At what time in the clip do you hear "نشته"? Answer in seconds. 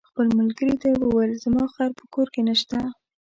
2.49-2.77